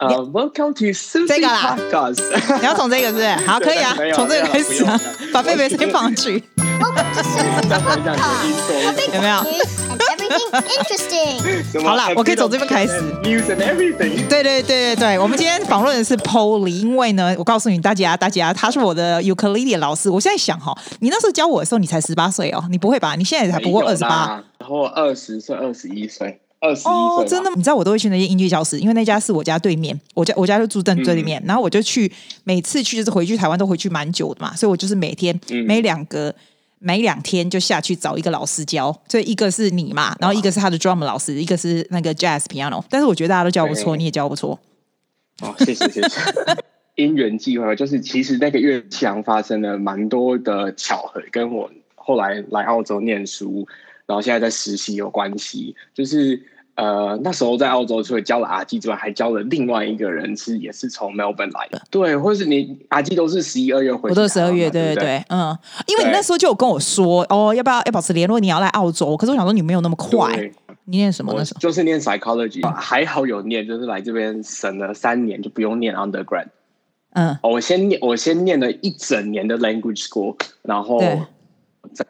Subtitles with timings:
[0.00, 3.28] 呃、uh,，Welcome to Susie 这个啦 Podcast 你要从这个是不是？
[3.46, 4.98] 好，可以啊，从这个开始啊，
[5.30, 6.42] 把贝贝先放上去。
[9.12, 9.36] 有没有
[11.84, 12.94] 好了，我可以从这边开始。
[13.22, 14.26] News and everything。
[14.26, 20.08] 对对对对对，我们今天访问的是 Polly，因为呢，我告诉你大家，大家他是我的 Ukulele 老师。
[20.08, 23.16] 我现在想哈，你那时候教我的时候，你才十八岁哦，你不会吧？
[23.16, 26.40] 你现在才不过二十八，然后二十岁，二十一岁。
[26.60, 32.10] 二十一岁哦，真的，你知道我都会去那些音乐教室，因为那家是我家对面，我家我家就住在对面，嗯、然后我就去，
[32.44, 36.34] 每次去就是回去台湾都回去蛮久的嘛，所以我就是每天、嗯、每两个
[36.78, 44.58] 每两天就下去找一个老师教，所以一个是你嘛，然后一个是他的 drum 老师，一个是那个 jazz piano，但是我觉得大家都教不错，你也教不错。
[45.40, 46.20] 哦，谢谢谢谢。
[46.96, 53.66] 因缘际会，就是其实那个乐强发生了蛮多的巧合，跟我后来来澳洲念书。
[54.06, 56.42] 然后现在在实习有关系，就是
[56.80, 68.40] 呃那时候在澳洲除了教了阿基之外，还教了另外一个人是也是从 Melbourne 来的，对，或是你阿基都是十一二月回，我都十二月，对对对，嗯，因为你那时候就有跟我说哦，要不要要保持联络？
[68.40, 70.34] 你要来澳洲，可是我想说你没有那么快，
[70.84, 71.60] 你念什么那时候？
[71.60, 76.46] 就是念 psychology，、嗯、还好有念，就是来这边省了三年，就不用念 undergrad。
[77.12, 80.98] 嗯，我先念我先念了一整年的 language school，然后
[81.92, 82.06] 再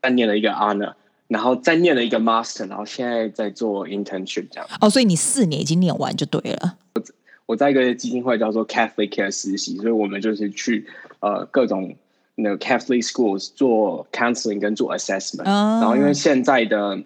[0.00, 0.94] 再念了一个 honor。
[1.26, 4.68] 然后再念了一个 master，然后现在在做 internship 这样。
[4.80, 6.76] 哦，所以你四年已经念完就对了。
[6.94, 7.02] 我
[7.46, 10.86] 我在一个基金会叫做 Catholic Care 实习，所以我们就是去
[11.20, 11.96] 呃各种
[12.34, 15.44] 那个 Catholic schools 做 counseling 跟做 assessment。
[15.44, 17.02] 然后因为现在的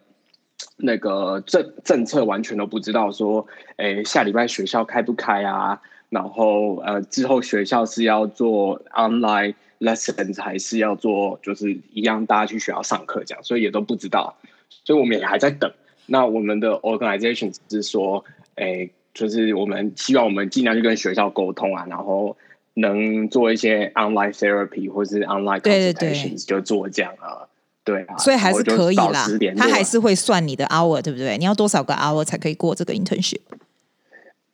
[0.77, 3.47] 那个政政策完全都不知道说，
[3.77, 5.81] 诶下礼拜学校开不开啊？
[6.11, 9.55] 然后呃之后学校是要做 online。
[9.81, 14.37] Lessons 还是要做，就是一样，大家去学校上课这样，所以也都不知道，
[14.85, 15.73] 所以我们也还在等。
[16.07, 18.25] 那我们的 organization 是说，
[18.57, 22.37] 哎，就是我们希望我们尽量去跟学校沟通啊，然后
[22.75, 27.47] 能做一些 online therapy 或是 online consultations 就做这样啊，
[27.85, 29.27] 对啊，所以还是可以啦。
[29.57, 31.37] 他还是会算你的 hour，对不对？
[31.39, 33.41] 你要多少个 hour 才可以过这个 internship？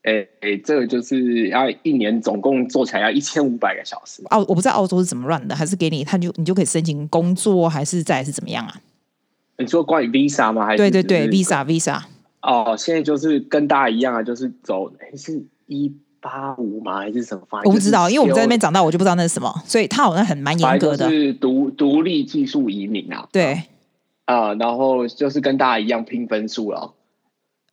[0.04, 4.22] 哎哎，这个就是要一年总共做起来要一千五百个小时。
[4.30, 8.80] 澳我不知道澳洲是怎么 run 的，还是给你他就你就可以申请工作，还是再是怎么样啊？
[9.58, 10.66] 你说关于 visa 吗？
[10.66, 12.02] 还是对对对，visa visa。
[12.42, 16.98] 哦，现在就是跟大家一样啊，就是走是一八五吗？
[16.98, 17.42] 还是什么？
[17.64, 21.08] 我不知道，因为我们在那边长大，我就不知道那是什么，所以他好像很蛮严格的。
[21.08, 23.26] 是独独立技术移民啊？
[23.32, 23.62] 对
[24.26, 26.92] 啊，然后就是跟大家一样拼分数了。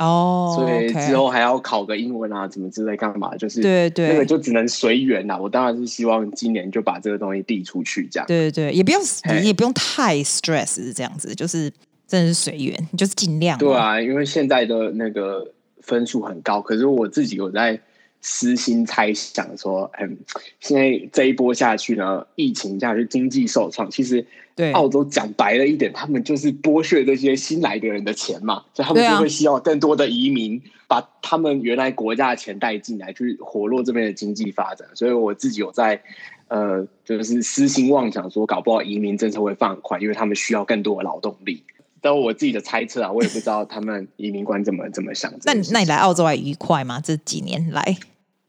[0.01, 3.35] 哦，所以之后还要考个英文啊，怎么之类干嘛？
[3.37, 5.37] 就是对对，那个就只能随缘啦。
[5.37, 8.25] 我当然是希望今年就把这个东西递出去，这样。
[8.27, 9.01] 对对，也不用，
[9.43, 11.71] 也不用太 stress 是这样子，就是
[12.07, 13.57] 真的是随缘，就是尽量。
[13.59, 15.47] 对啊，因为现在的那个
[15.81, 17.79] 分数很高，可是我自己有在
[18.21, 20.17] 私心猜想说，嗯，
[20.59, 24.25] 现在这一波下去呢，疫情下去，经济受创，其实。
[24.53, 34.85] 对，澳洲讲白了一点，他们就是剥削这些新来的人的钱嘛，所以他们就会希望更多的移民把他们原来国家的钱带进来，去活络这边的经济发展。
[34.93, 36.03] 所以我自己有在
[36.49, 41.63] 呃，就是私心妄想说，搞不好移民政策会放很快，因为他们需要更多的劳动力。
[42.01, 45.31] 但我自己的猜测啊，我也不知道他们移民官怎么怎么想。
[45.43, 46.99] 那那你来澳洲还愉快吗？
[46.99, 47.97] 这几年来，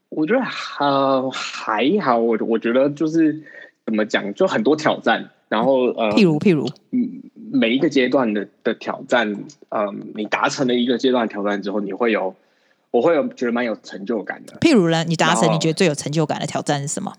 [0.09, 0.43] 我觉得
[0.79, 2.17] 呃还好。
[2.17, 3.43] 我我觉得就是
[3.85, 5.29] 怎么讲，就很多挑战。
[5.49, 7.21] 然后呃，譬如譬如，嗯，
[7.51, 9.31] 每一个阶段的的挑战，
[9.69, 12.35] 嗯、呃，你达成了一个阶段的挑战之后，你会有，
[12.89, 14.57] 我会有觉得蛮有成就感的。
[14.61, 17.13] 譬如呢，你达成你觉得最有成就感的挑战是什么？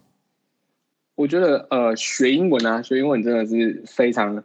[1.14, 4.42] 我觉得呃，学英文啊，学英文真的是非常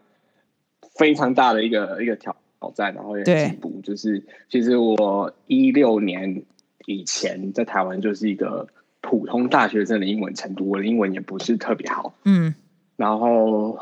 [1.00, 3.80] 非常大的一个一个挑挑战，然后也进步。
[3.82, 6.44] 就是其实我一六年
[6.88, 8.68] 以前在台湾就是一个
[9.00, 12.54] 普通大学生的英文程度，我的英文也不是特别好，嗯。
[12.98, 13.80] 然后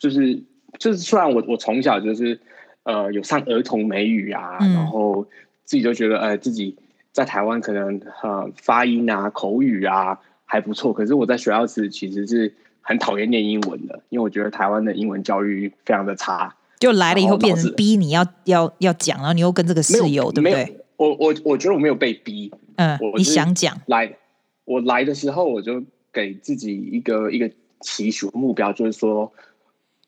[0.00, 0.42] 就是
[0.80, 2.40] 就是，虽然我我从小就是
[2.82, 5.24] 呃有上儿童美语啊，嗯、然后
[5.64, 6.76] 自己就觉得呃自己
[7.12, 12.52] 在台湾可能呃发音啊口语啊还不错，可是我在学校时其实是
[12.86, 16.56] 很讨厌念英文的，因为我觉得台湾的英文教育非常的差。
[16.78, 20.78] 就来了以后变成逼你要要要讲，然后你又跟这个室友对不对？
[20.96, 24.16] 我我我觉得我没有被逼，嗯，我你想讲来，
[24.64, 27.50] 我来的时候我就给自己一个一个。
[27.82, 29.30] 期许目标就是说，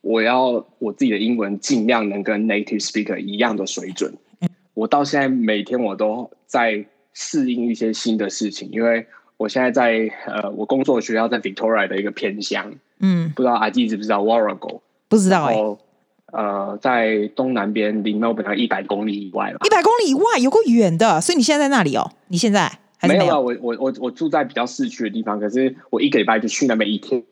[0.01, 4.13] 我要我自己的英文尽量能跟 native speaker 一样的水准。
[4.73, 9.07] 我到现在每天我都在适应一些新的事情，因为
[9.38, 14.81] 我现在在呃，我工作的学校在 Victoria 的一个偏乡，嗯，不知道阿基知不知道 Warrego？
[15.08, 15.79] 不知道哎、欸。
[16.31, 19.61] 呃，在东南边，离 Melbourne 一百公里以外了。
[19.64, 21.19] 一百公里以外，有够远的。
[21.23, 22.11] 所以你现在在那里哦？
[22.26, 22.70] 你现在？
[23.00, 23.26] 没有？
[23.29, 27.23] 啊，我我我我住在比较市区的地方，可是我一个礼拜就去那边一天。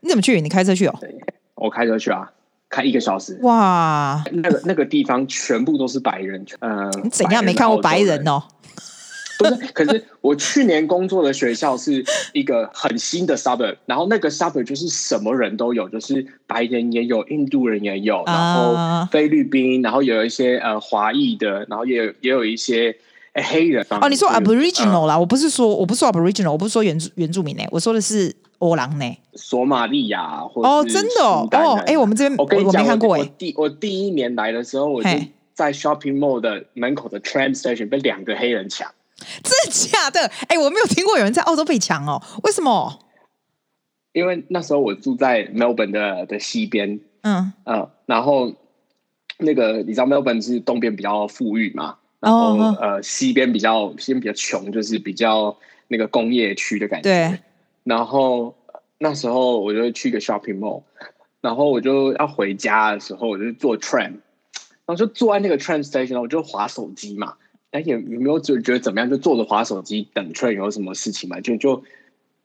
[0.00, 0.38] 你怎么去？
[0.40, 0.94] 你开车去哦？
[1.00, 1.16] 对，
[1.54, 2.30] 我开车去啊，
[2.68, 3.38] 开一个小时。
[3.42, 8.42] 哇，那个那个地方全部都是白人，嗯、呃，你怎样没看过白人哦？
[9.42, 22.94] 不是， 可是我去年工作的学校是一个很新的 suburb，然后那个 suburb 就是什么人都有，就是白人也有，印度人也有，然后菲律宾，然后有一些呃华裔的，然后也有也有一些、
[23.34, 23.84] 欸、黑人。
[23.90, 31.48] 哦，你说 Aboriginal 啦，嗯、我不是说我不是说 Aboriginal，我不是说原原住民呢，我说的是欧郎呢，索马利亚或哦，真的哦，
[31.86, 35.08] 哎、欸，我们这边我跟你讲，我没看过哎，我第我第一年来的时候，我就
[35.54, 38.90] 在 shopping mall 的门口的 tram station 被两个黑人抢。
[39.42, 40.20] 真的假的？
[40.48, 42.22] 哎、欸，我没有听过有人在澳洲被抢哦。
[42.42, 42.98] 为什么？
[44.12, 48.52] 因为那时候我住在 Melbourne 的的西边，嗯嗯、呃，然后
[49.38, 55.56] 那个你知道 Melbourne 是东边比较富裕嘛，然后、哦、呃西边比较西边比较穷，就是比较
[55.88, 57.08] 那个工业区的感觉。
[57.08, 57.38] 对。
[57.84, 58.54] 然后
[58.98, 60.82] 那时候我就去一个 shopping mall，
[61.40, 64.12] 然后我就要回家的时候，我就坐 tram，
[64.84, 67.36] 然后就坐在那个 tram station，我就划手机嘛。
[67.72, 69.10] 哎，有有没有就觉得怎么样？
[69.10, 71.40] 就坐着滑手机等 train 有什么事情嘛？
[71.40, 71.82] 就就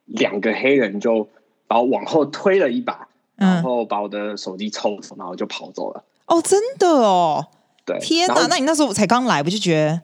[0.06, 1.28] 两个黑人就
[1.68, 6.04] 把我往后推了一把，嗯、然后把我的手机抽走，然后就跑走了。
[6.28, 7.46] 哦，真的哦，
[7.86, 8.48] 对，天哪！
[8.50, 10.02] 那你那时候才刚来，不就觉得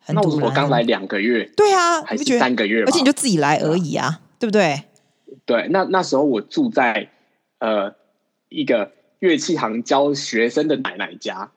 [0.00, 0.16] 很？
[0.16, 4.82] 那我刚来两个月，对啊，还是三个月，而且你就自己来而已啊对不对？
[5.44, 7.10] 对，那那时候我住在
[7.58, 7.94] 呃
[8.48, 11.50] 一个乐器行教学生的奶奶家。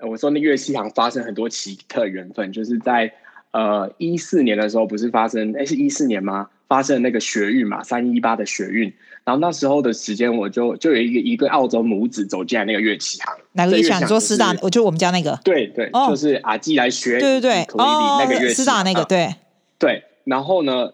[0.00, 3.12] 我说那乐器行发生很多奇特缘分，就是在
[3.52, 5.54] 呃一四年的时候，不是发生？
[5.56, 6.48] 哎，是一四年吗？
[6.68, 8.92] 发生那个学运嘛，三一八的学运。
[9.24, 13.32] 然后那时候的时间，我就就有一个一个澳洲母子走进来那个乐器行。
[13.52, 14.02] 哪个乐器行？
[14.02, 14.54] 你说师大？
[14.60, 15.38] 我就我们家那个。
[15.44, 17.18] 对对，哦、就是阿基来学。
[17.18, 19.34] 对对对，哦，那个乐器师大那个对
[19.78, 20.02] 对。
[20.24, 20.90] 然后呢，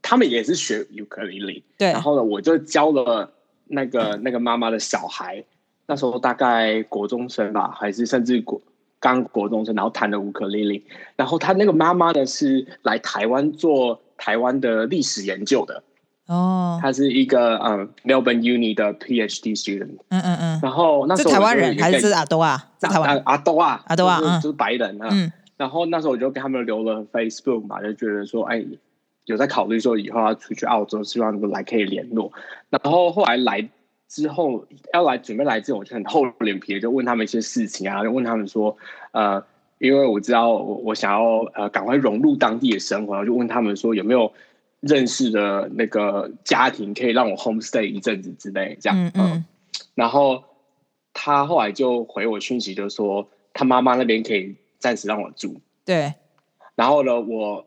[0.00, 1.64] 他们也是学尤克里里。
[1.76, 1.88] 对。
[1.88, 3.32] 然后呢，我就教了
[3.66, 5.42] 那个那个妈妈的小孩。
[5.86, 8.60] 那时候大概国中生吧，还是甚至国
[8.98, 10.82] 刚国中生，然后弹的乌克丽丽。
[11.14, 15.82] 然后他那个妈妈呢，是来台湾做台湾的历史研究的。
[16.26, 19.98] 哦，他是一个嗯 Melbourne Uni 的 PhD student。
[20.08, 20.60] 嗯嗯嗯。
[20.62, 22.70] 然后那时候是台湾人还是阿多啊？
[22.78, 25.08] 在台湾阿多啊，阿多啊，就是白人啊。
[25.12, 25.30] 嗯。
[25.58, 28.64] 然后那时候我就跟他们留了 Facebook 嘛，就觉得说，哎，
[29.26, 32.32] 有在考虑说以后要出去澳洲，希望来可以联络。
[32.70, 33.68] 然后后来来。
[34.14, 38.76] 之后要来准备来这种，我就很厚脸皮，就问他们一些事情啊，就问他们说，
[39.10, 39.44] 呃，
[39.78, 44.32] 因为我知道我我想要呃赶快融入当地的生活，然后就问他们说有没有
[44.78, 48.96] 认识的那个家庭可以让我 homestay 一阵子之类这样。
[48.96, 49.44] 嗯嗯、呃。
[49.96, 50.44] 然后
[51.12, 55.60] 他后来就回我讯息，就说他妈妈那边可以暂时让我住。
[55.84, 56.14] 对。
[56.76, 57.66] 然后呢，我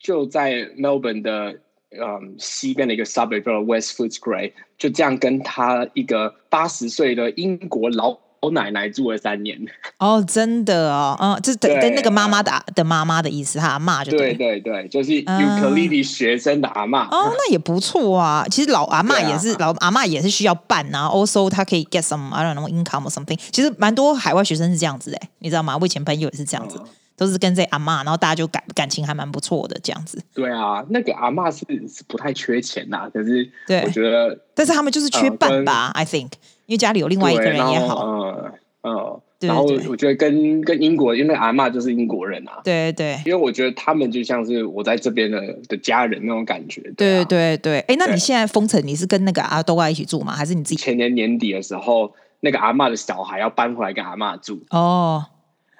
[0.00, 1.60] 就在 Melbourne 的。
[1.90, 8.18] 嗯，西边的一个 suburb 叫 West Footscray，就这样跟他一个八十岁的英国老
[8.52, 9.58] 奶奶住了三年。
[9.98, 17.06] 哦，真的哦，嗯，这是等跟那个妈妈的的妈妈的意思，他阿妈就对对对，就是尤克里里学生的阿嬷。
[17.06, 18.44] 哦，那也不错啊。
[18.50, 21.08] 其实老阿妈也是、啊、老阿妈也是需要办啊。
[21.08, 23.40] Also，他可以 get some I don't know income or something。
[23.50, 25.78] 其实蛮多海外学生是这样子的，你知道吗？
[25.80, 26.78] 我以前朋友也是这样子。
[26.78, 26.86] 嗯
[27.18, 30.22] 都是跟这阿妈，然后大家就感感情还蛮不错的这样子。
[30.32, 33.50] 对啊，那个阿妈是是不太缺钱呐，可是
[33.84, 36.30] 我觉得，但是他们就是缺伴吧、呃、，I think，
[36.66, 38.06] 因为家里有另外一个人也好。
[38.06, 42.60] 嗯嗯，然后我觉得跟跟英国，因为阿妈就是英国人啊。
[42.62, 46.80] 对对，因为我觉得他们就像是我在这边的的家人那种感觉。
[46.96, 50.32] 对对对，哎，那你现在封城，你是跟那个阿多瓦一起住吗？
[50.32, 50.76] 还是你自己？
[50.76, 54.62] 前年年底的时候，那个阿妈的小孩要搬回来跟阿妈住。
[54.70, 55.24] 哦，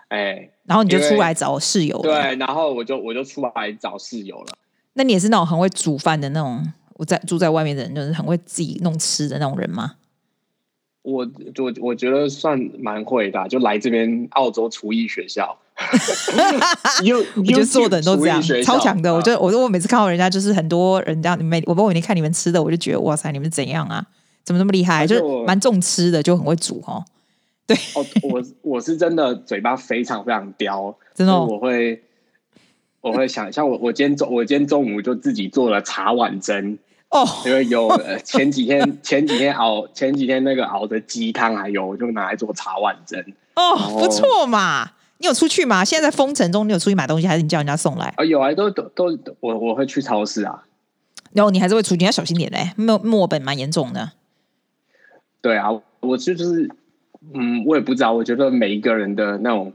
[0.08, 0.50] 哎。
[0.64, 2.02] 然后你就出来找室友了。
[2.02, 4.58] 对，然后我就我就出来找室友了。
[4.94, 6.62] 那你也是那种很会煮饭的那种，
[6.94, 9.94] 我在住在外面的人，就是很会自己弄吃的那种人吗？
[11.02, 15.56] 我我我觉得算蛮会的，就来这边澳洲厨艺学校，
[17.02, 19.14] 有 我觉得做的人都这样，超强的。
[19.14, 24.04] 我觉得我说我每次看到人家就是很多人这样，每我包括你看你们吃的，我就觉得哇塞，你们怎样啊？
[24.44, 25.06] 怎么那么厉害？
[25.06, 27.02] 就蛮重吃的，就很会煮哦。
[27.68, 32.02] 对哦，我我是真的嘴巴非常非常刁， 真的，我会
[33.02, 36.78] 我会想，像我我今天中我今天中午就自己做了茶碗蒸
[37.10, 37.90] 哦，因为有
[38.24, 43.22] 前几天前几天熬前几天那个熬的鸡汤还有，我就拿来做茶碗蒸
[43.54, 44.92] 哦，不错嘛。
[45.18, 45.84] 你有出去吗？
[45.84, 48.06] 现在在封城中，你有出去买东西，还是你叫人家送来？
[48.06, 50.64] 啊、哦，有啊，都都都，我我会去超市啊。
[51.32, 54.12] 然后你还是会出去，你要小心点嘞，墨墨本蛮严重的。
[55.42, 55.68] 对啊，
[56.00, 56.70] 我就就是。
[57.34, 58.12] 嗯，我也不知道。
[58.12, 59.72] 我觉得每一个人的那种，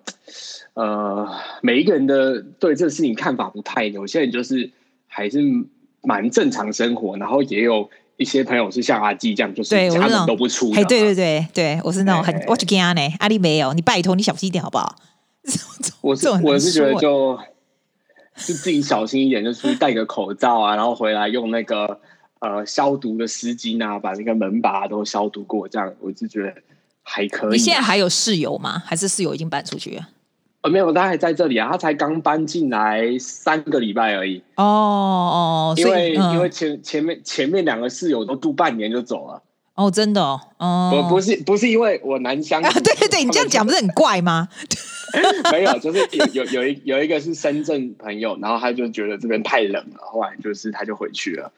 [0.73, 1.29] 呃，
[1.61, 3.85] 每一个人的对这个事情看法不太。
[3.85, 4.71] 有些人就是
[5.07, 5.39] 还是
[6.01, 10.71] 蛮正常生活，然后也有一些朋友是像阿基这样，就是家门都不出。
[10.71, 14.95] 哎，对对对对，我是那种很我就跟阿呢，阿丽没有，你拜托你小心一点好不好？
[16.01, 17.37] 我是我是觉得就
[18.35, 21.99] 就自己小心一点，就出去戴个口罩啊，然后回来用那个
[22.39, 26.55] 呃消毒的湿巾啊，把那个门把都消毒过，这样我就觉得。
[27.03, 27.51] 还可以。
[27.51, 28.81] 你现在还有室友吗？
[28.85, 30.07] 还是室友已经搬出去了？
[30.61, 31.67] 呃，没有，他还在这里啊。
[31.69, 34.41] 他才刚搬进来三个礼拜而已。
[34.55, 39.43] 哦哦，因为、嗯、因为前前面前面两个室友都住半年就走了。
[39.75, 40.39] 哦，真的哦。
[40.59, 42.69] 哦，不不是不是因为我难相处。
[42.69, 44.47] 啊，对对对，你这样讲不是很怪吗？
[45.51, 51.51] 没有，就是有有有一有一个是深圳朋友，然后他就觉得这边太冷了，后来就是他就回去了。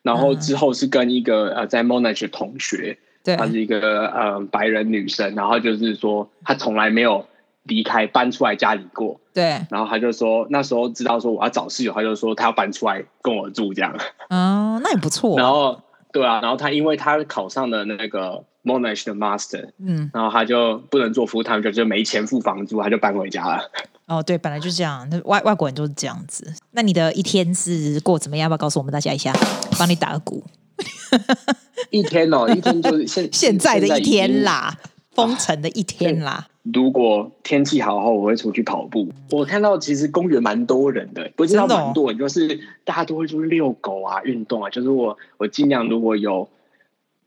[0.00, 2.98] 然后之后是跟一个呃在 Monash 同学。
[3.24, 7.26] 对，她是一个呃白人女生，然后就是说她从来没有
[7.64, 9.20] 离开搬出来家里过。
[9.32, 13.94] 对，然后她就说那时候知道说我要找室友，她就说她要搬出来跟我住这样。
[14.28, 15.36] 哦，那也不错。
[15.40, 15.80] 然后
[16.12, 23.70] 对啊，然后她因为她考上了那个 Monash 的 Master，嗯，然后她就不能做 full time，就就没钱付房租，她就搬回家了。
[24.06, 26.52] 哦，对，本来就是这样，那外外国人都是这样子。
[26.72, 28.42] 那你的一天是过怎么样？
[28.44, 29.32] 要不要告诉我们大家一下？
[29.78, 30.44] 帮你打个鼓。
[31.90, 34.76] 一天哦，一天就是现 现在的一天啦，
[35.12, 36.30] 封城的一天啦。
[36.32, 39.08] 啊、如果天气好后，我会出去跑步。
[39.30, 44.70] 我看到其实公园蛮多人的，不知道蛮多人，就是大家都会出去遛狗啊，运动啊。
[44.70, 46.48] 就是我我尽量如果有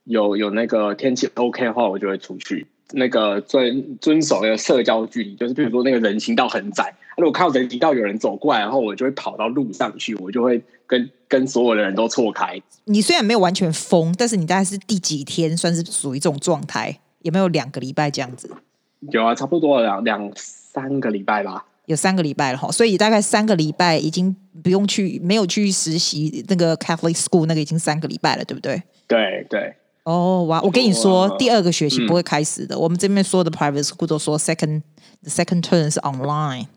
[0.06, 2.68] 有有那个天气 OK 的话，我就会出去。
[2.92, 12.62] 那个遵遵守那个社交距离，就是比如说那个人行道很窄，如果看到人行道有人走过来，然后我就会跑到路上去，我就会跟跟所有的人都错开。
[12.86, 16.98] 你虽然没有完全封，但是你大概是第几天算是属于这种状态？
[17.24, 18.50] 有没有两个礼拜这样子？
[19.12, 21.66] 有啊，差不多两两三个礼拜吧。
[21.88, 28.82] 有三个礼拜了哈，所以大概三个礼拜已经不用去，没有去实习那个 Catholic School 那个已经三个礼拜了，对不对？
[29.08, 29.76] 对对。
[30.04, 30.62] 哦，哇！
[30.62, 32.76] 我跟你说，哦、第二个学期不会开始的。
[32.76, 34.82] 嗯、我们这边所有的 private school 都说 second
[35.26, 36.68] second term 是 online。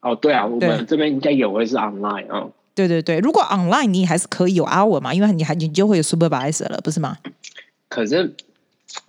[0.00, 2.52] 哦，对啊，我们这边应该也会是 online 啊、哦。
[2.86, 7.18] 对对对，如果 online 你还是可以有 hour 嘛，因为你还你就会有 supervisor 了，不是吗？
[7.88, 8.34] 可是，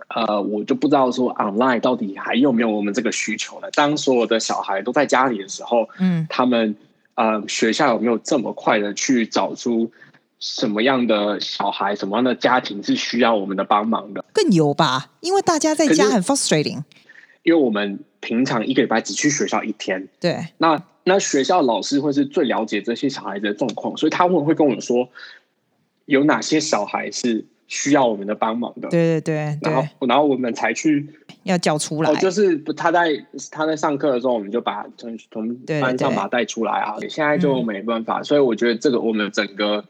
[0.08, 3.70] 呃，我就不知道说 online 到底还有没有我们这个需求了。
[3.72, 6.76] 当所有的小孩都在家里的时候，嗯，他们
[7.16, 9.92] 呃学校有没有这么快的去找出？
[10.42, 14.24] 什么样的小孩，什么样的家庭是需要我们的帮忙的？
[14.32, 16.82] 更有吧，因为大家在家很 frustrating。
[17.44, 20.48] 因为我们平常一个礼拜只去学校一天，对。
[20.58, 25.10] 那那学校老师会是最了解这些小孩子的状况，所以他们会跟我们说
[26.06, 28.90] 有哪些小孩是需要我们的帮忙的。
[28.90, 31.08] 对对对，然后然后我们才去
[31.44, 32.12] 要叫出来。
[32.12, 36.92] 哦，就是他在他在上课的时候，我们就把从从班上把他带出来啊。
[36.98, 39.86] 对对对，现在就没办法，嗯，所以我觉得这个我们整个。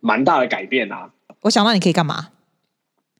[0.00, 1.10] 蛮大的改变啊！
[1.42, 2.30] 我想到你可以干嘛？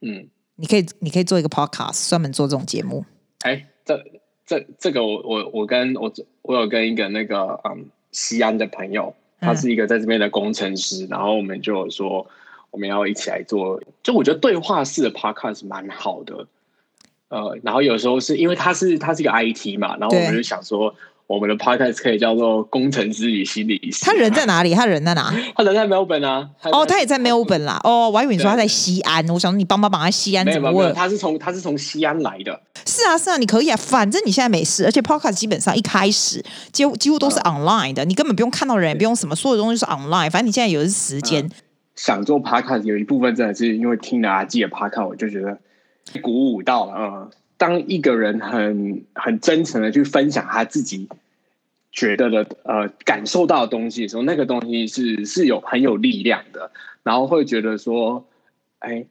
[0.01, 3.05] 嗯，你可以，你可以做一个 podcast，专门做这种节目。
[3.41, 3.97] 哎、欸，这
[4.49, 12.27] 这这个我我我跟我我有跟一个那个嗯西安的朋友，他是一个在这边的工程师，嗯、然后我们就说
[12.71, 13.81] 我们要一起来做。
[14.03, 16.47] 就我觉得对话式的 podcast 蛮好的。
[17.29, 20.95] 呃，然后有时候是因为他是他是一个 IT 嘛，然后我们就想说。
[21.29, 24.01] 我们的 podcast 可以叫做《工程师与心理师》。
[24.05, 24.75] 他人在哪里？
[24.75, 25.31] 他人在哪？
[25.55, 26.49] 他人在 Melbourne 啊。
[26.73, 27.79] 哦，他也在 Melbourne 啦。
[27.85, 29.23] 哦，我还以为你说他在西安。
[29.29, 30.93] 我想说你帮帮忙在西安怎么问？
[30.95, 32.59] 他是从他是从西安来的。
[32.87, 36.43] 是啊是啊，你可以啊，反正你现在没事，而且 podcast 基本上一开始
[36.73, 40.31] 几乎几乎都是 online 的，嗯、你根本不用看到人，也不用什么，所有的东西是 online。
[40.31, 41.51] 反正你现在有的是时间、嗯。
[41.95, 45.59] 想做 podcast 有一部分真的是因为听了阿基的 podcast，我就觉得
[46.23, 46.95] 鼓舞到了。
[46.97, 51.07] 嗯，当一个人很很真诚的去分享他自己。
[51.91, 56.71] 觉得的呃，感受到的东西的时候，那个东西是是有很有力量的，
[57.03, 58.25] 然后会觉得说，
[58.79, 59.07] 哎，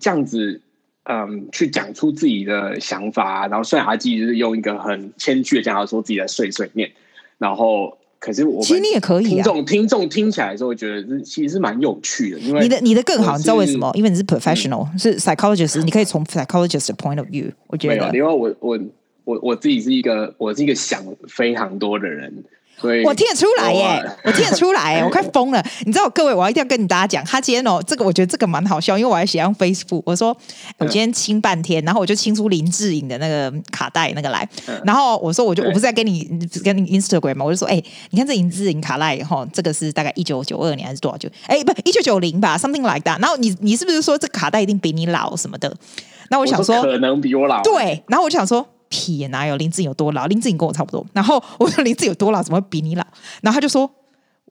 [0.00, 0.62] 这样子，
[1.04, 6.90] 嗯，去讲出自己的想法，然后虽然阿基就是用一个很谦虚的讲法说自己的碎碎念，
[7.38, 13.90] 然后可是我其实你也可以啊，听众听众听起来的时候，觉得是其实是蛮有趣的，因为你的你的更好，你知道为什么？
[13.94, 18.78] 因为你是 professional，、嗯、是 psychologist， 你可以从 psychologist 的 point of view，我觉得，因为我我。
[19.24, 22.42] 我我自己是一个，我是一个想非常多的人，
[23.04, 25.62] 我听得出来耶，我听得出来耶， 我快疯了。
[25.84, 30.36] 你知道，各位，我一定要跟你大家讲，他今天哦，这个我觉得这个蛮好笑，因为我还写上 Facebook，我说
[30.78, 34.48] 我今天清半天，然后我就清出林志颖的那个卡带那个来，
[34.84, 36.24] 然后我说我就我不是在跟你
[36.64, 43.20] 跟你 Instagram 嘛，我就说哎，你看这林志颖卡带哈，这个是大概一九九二年还是多少就哎不一九九零吧，something like that。
[43.20, 45.74] 然后你你是不是说这卡带一定比你老什么的？
[46.30, 48.66] 那我想说可能比我老，对，然后我就想说。
[48.90, 50.26] 撇哪有林志颖有多老？
[50.26, 51.06] 林志颖跟我差不多。
[51.14, 52.42] 然后我说林志颖有多老？
[52.42, 53.06] 怎么会比你老？
[53.40, 53.90] 然后他就说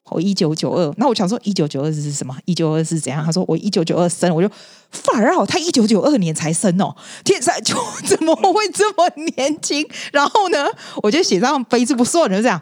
[0.05, 0.85] 我一九九二。
[0.97, 2.35] 然后我想说一九九二是什么？
[2.45, 3.23] 一九二是怎样？
[3.23, 4.33] 他说我一九九二生。
[4.33, 4.49] 我就
[4.89, 9.87] 反而他一九九二年才生哦，天才就怎么会这么年轻？
[10.11, 10.65] 然后呢，
[11.03, 12.61] 我就写上 Facebook，所有人就这样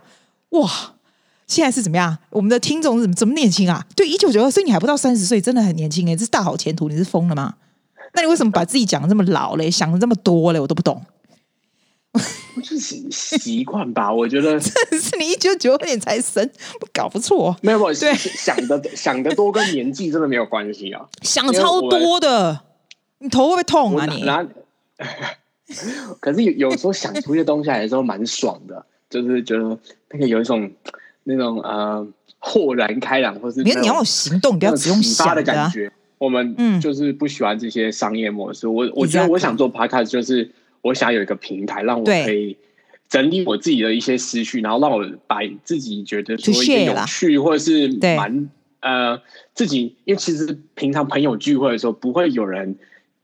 [0.50, 0.70] 哇，
[1.46, 2.18] 现在是怎么样？
[2.32, 3.86] 我们的听众怎么这么年轻啊？
[3.96, 6.90] 对，一九九二，所以你还不到三十岁，真的很年轻哎，这是大好前途。
[6.90, 7.54] 你是疯了吗？
[8.14, 9.70] 那你为什么把自己讲的这么老嘞？
[9.70, 10.60] 想的这么多嘞？
[10.60, 11.02] 我都不懂。
[12.56, 16.50] 我 就是习惯吧，我觉得 这是你一九九二年才生，
[16.94, 17.56] 搞不错。
[17.62, 22.62] 没有，对，想的想的多跟年纪真的没有关系啊，想超多的，
[23.20, 24.06] 你头会不会痛啊？
[24.06, 24.26] 你？
[26.20, 29.78] 可是有有时候想出一些东西来的时候蛮爽的，就是觉得
[30.12, 30.72] 那个有一种
[31.26, 32.08] 那种呃
[32.40, 35.92] 豁然开朗，或是你你要有行动，不要只用想的感觉。
[36.18, 38.68] 我们嗯，就是不喜欢这些商业模式。
[38.68, 40.52] 我我觉得我想做 podcast 就是。
[40.88, 42.58] 我想有一个平台，让我可以
[43.10, 49.22] 整理我自己的一些思绪，然后让我把自己觉得说一些有趣或者是蛮呃
[49.54, 52.78] 自己，因为其实平常朋友聚会的时候，不会有人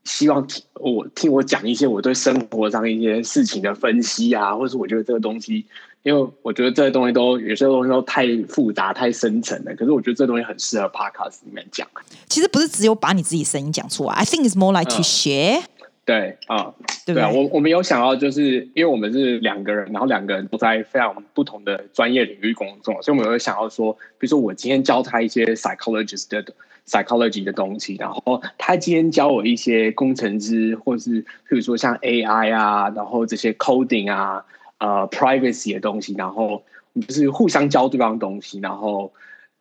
[0.04, 5.66] 希望听我听我讲一些我对生活上一些事情的分析啊，或者是我觉得这个东西，
[6.04, 9.74] 因为我觉得这个东西都有些东西都太复杂、太深层了。
[9.76, 11.88] 可是我觉得这东西很适合 podcast 里面讲。
[12.28, 15.64] 其实不是只有把你自己声音讲出来，I think it's more like to share、嗯。
[16.06, 16.74] 对啊，
[17.06, 26.44] 对啊，我我们有想要，就是因为我们是两个人，然后两个人都在非常不同的专业领域工作，所以我们有想要说，比如说我今天教他一些 psychologist 的
[26.86, 34.44] psychology 的东西，然后他今天教我一些工程师，或是比如说像 AI 啊，然后这些 coding 啊，
[34.80, 36.64] 呃，privacy 的东西，然后
[37.08, 39.14] 就是互相教对方的东西，然后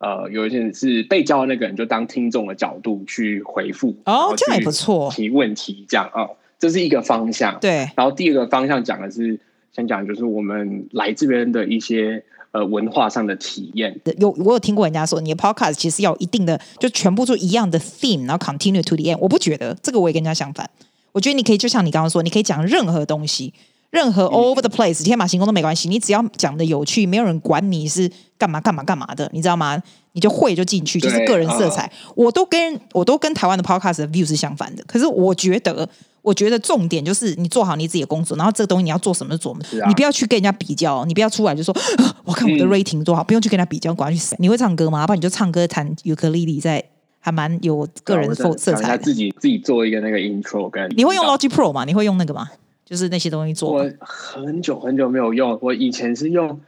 [0.03, 6.27] 呃，有一些人是被教的那个人就当听众的角度去回复，哦，这样也不错，提问题这样啊。
[6.59, 7.89] 这是一个方向，对。
[7.95, 9.39] 然后第二个方向讲的是，
[9.73, 13.99] 想讲就是我们来这边的一些呃文化上的体验。
[14.17, 19.17] 有我有听过人家说，你的 podcast 其实要有一定的，就全部做一样的 theme，然后 continue to the end。
[19.19, 20.69] 我不觉得这个，我也跟人家相反。
[21.11, 23.53] 我觉得你可以就像你刚刚说，你可以讲任何东西，
[23.93, 25.87] 任何 all over the place，天马行空都没关系。
[25.87, 29.79] 你只要讲的有趣，没有人管你是干嘛干嘛干嘛的，你知道吗？
[30.13, 31.87] 你就会就进去，就是个人色彩。
[31.87, 35.87] Uh, 我都跟我都跟台湾的 podcast 的 view 是相反的，可是我觉得。
[36.23, 41.75] 我觉得重点就是你做好你自己的工作，然后这个东西你要做什么就做什么，啊、你不要去跟人家比较，你不要出来就说
[42.23, 44.33] 我看我的 rating 多好，嗯、不用去跟人家比较，赶快去死。
[44.39, 45.01] 你会唱歌吗？
[45.01, 46.81] 要不然你就唱歌弹尤克里里，在
[47.19, 49.03] 还蛮有个人色色彩的。
[49.03, 51.83] 自己自己做一个那个 intro 跟你会用 Logic Pro 吗？
[51.83, 52.47] 你会用那个吗？
[52.85, 53.71] 就是那些东西做。
[53.71, 56.61] 我很久很久没有用，我以前是用，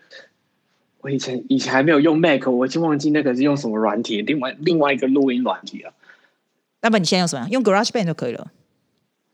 [1.01, 5.93] 我以前以前还没有用 Mac，我已经忘记那个是用什么软体，另外另外一个录音软体了。
[6.81, 7.47] 那么你现在用什么？
[7.49, 8.47] 用 GarageBand 就可以了。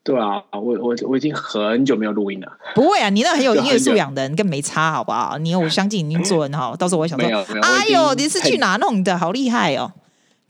[0.04, 2.58] 对啊，我我我已经很久没有录音了。
[2.74, 5.38] 不会啊，你那很有音乐素养的，你更没差，好不好？
[5.38, 6.76] 你我相信你已经做很好。
[6.76, 7.28] 到时候我会想说，
[7.62, 9.16] 哎呦，你是去哪弄的？
[9.16, 9.92] 好厉害哦！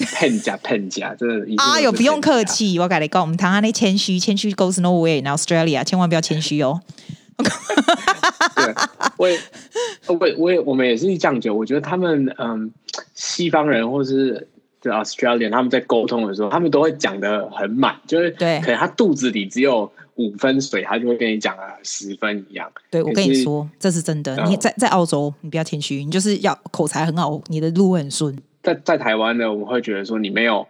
[0.02, 1.46] 骗假骗假，真的。
[1.58, 5.24] 哎呦，不用客气，我跟你讲，我们台湾那谦虚，谦虚 goes nowhere。
[5.24, 6.82] 然后 Australia，千万不要谦虚哦。
[7.38, 8.74] 对，
[9.18, 9.40] 我也，
[10.08, 11.56] 我也，我也，我们也是这样觉得。
[11.56, 12.72] 我觉得他们，嗯，
[13.14, 14.48] 西方人或是。
[14.84, 22.68] 就 Australian，他们在沟通的时候，他们都会讲的很满，就是对，可能他肚子里只有五分水，他就会跟你讲了十分一样。
[22.90, 24.44] 对，我跟你说，这是真的。
[24.48, 28.36] 你在在澳洲，你不要谦虚，你就是要口才很好，你的路很顺。
[28.64, 30.68] 在在台湾呢，我们会觉得说你没有，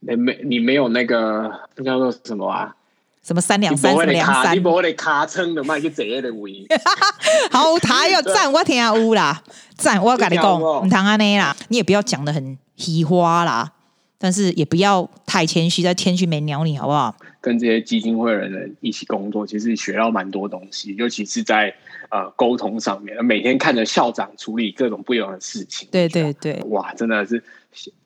[0.00, 2.74] 你没你没有那个那叫做什么啊？
[3.22, 4.54] 什么三两三两三？
[4.54, 6.66] 你不会的卡称的卖就这样的位。
[7.50, 9.42] 好台哦， 赞我听下有啦，
[9.76, 12.58] 赞我要跟你讲，唔通安尼啦，你也不要讲的很。
[12.76, 13.70] 提花啦，
[14.18, 17.14] 但是也不要太谦虚，在谦虚没鸟你，好不好？
[17.44, 21.74] 跟这些基金会的人一起工作，其实学到蛮多东西，尤其是在
[22.08, 23.22] 呃沟通上面。
[23.22, 27.44] 每天看着校长处理各种不一样的事情，对对对，哇，真的是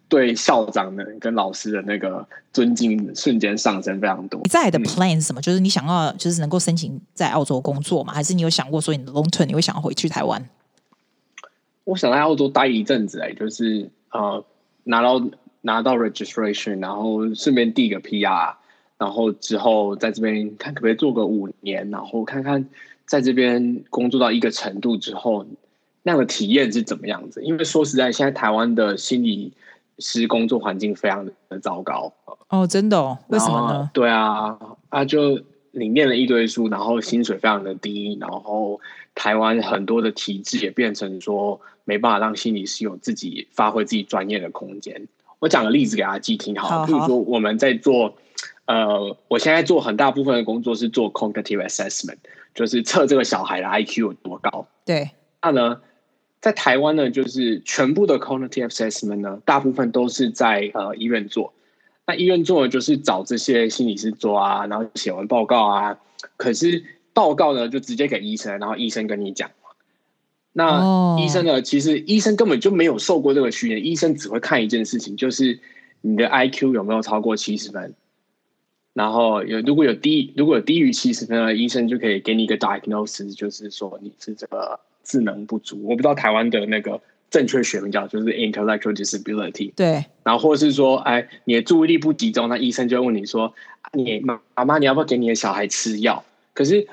[0.08, 4.40] 对校长的跟老师的那个尊敬瞬间上升非常多。
[4.42, 5.40] 你在的 plan 是什么？
[5.40, 8.12] 嗯、就是你想要就是能够申请在澳洲工作吗？
[8.12, 10.48] 还是你有想过说你的 long term 你会想要回去台湾？
[11.84, 14.44] 我想在澳洲待一阵子，哎，就是呃。
[14.90, 15.22] 拿到
[15.60, 18.54] 拿到 registration，然后顺便递个 PR，
[18.98, 22.68] 然后之后在这边看可不可以做个五年，然后看看
[23.06, 25.46] 在这边工作到一个程度之后，
[26.02, 27.42] 那样的体验是怎么样子？
[27.42, 29.52] 因为说实在，现在台湾的心理
[29.98, 32.12] 师工作环境非常的糟糕。
[32.48, 33.18] 哦，真的哦？
[33.28, 33.90] 为什么呢？
[33.92, 34.58] 对啊，
[34.88, 38.80] 啊，就你念了一堆书，然后薪水非常的低，然后
[39.14, 45.06] 台湾很多的体制也变成说没办法让心理师有自己发挥自己专业的空间。
[45.38, 48.14] 我讲个例子给阿基听好，比如说我们在做，
[48.68, 52.18] 呃，我现在做很大部分的工作是做 cognitive assessment，
[52.54, 54.68] 就是测这个小孩的 IQ 有多高。
[54.84, 55.80] 对，那呢，
[56.42, 61.54] 在台湾呢，就是全部的 cognitive assessment 呢，大部分都是在呃医院做。
[62.06, 65.98] 那医院做的就是找这些心理师做啊，然后写完报告啊。
[66.36, 69.50] 可是报告呢，就直接给医生，然后医生跟你讲。
[70.52, 71.64] 那医生呢？Oh.
[71.64, 75.58] 其实医生根本就没有受过这个训练，医生只会看一件事情，就是
[76.02, 77.94] 你的 IQ 有没有超过七十分。
[78.98, 85.80] 然后有如果有低如果有低于七十分的医生就可以给你一个 diagnosis，就是说你是这个智能不足。
[85.84, 89.72] 我不知道台湾的那个正确学名叫就是 intellectual disability。
[89.74, 90.04] 对。
[90.24, 93.54] 然后或者是说，哎，你的注意力不集中，那医生就会问你说，
[93.92, 96.24] 你妈妈你要不要给你的小孩吃药？
[96.52, 96.86] 可是。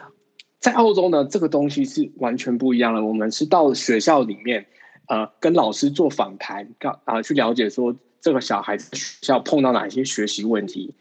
[0.57, 3.05] 在澳洲呢，这个东西是完全不一样的。
[3.05, 4.65] 我们是到学校里面，
[5.07, 10.91] 呃，跟老师做访谈，啊、呃，去了解说这个小孩子学校碰到哪些学习问题，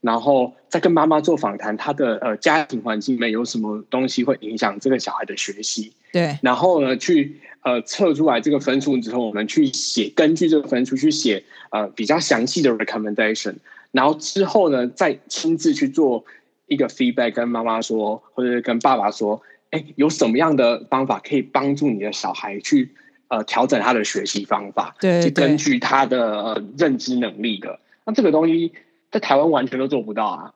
[0.00, 5.92] 然后再跟妈妈做访谈，他的呃家庭环境里面有什么东西会影响这个小孩的学习。
[6.12, 13.54] 对，然后呢，去呃测出来这个分数之后，我们去写，根据这个分数去写呃比较详细的 recommendation，
[13.92, 16.24] 然后之后呢，再亲自去做。
[16.72, 22.94] 一个 feedback 跟妈妈说，或者是跟爸爸说，哎，有什么样的方法可以帮助你的小孩去
[23.26, 24.94] 呃调整他的学习方法？
[25.00, 27.80] 对，是根据他的、呃、认知能力的。
[28.06, 28.72] 那这个东西
[29.10, 30.52] 在台湾完全都做不到啊！